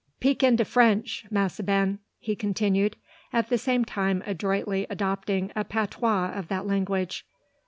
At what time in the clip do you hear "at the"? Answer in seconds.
3.31-3.57